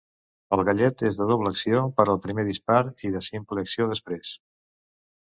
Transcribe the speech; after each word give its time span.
El 0.55 0.63
gallet 0.69 1.03
és 1.09 1.19
de 1.19 1.27
doble 1.33 1.51
acció 1.57 1.83
per 2.01 2.07
al 2.15 2.21
primer 2.25 2.49
dispar 2.49 2.81
i 3.11 3.15
de 3.19 3.25
simple 3.31 3.67
acció 3.67 3.91
després. 3.97 4.37